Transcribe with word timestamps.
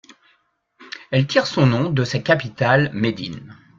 Elle 1.11 1.27
tire 1.27 1.45
son 1.45 1.67
nom 1.67 1.91
de 1.91 2.03
sa 2.05 2.17
capitale 2.17 2.89
Médine. 2.91 3.55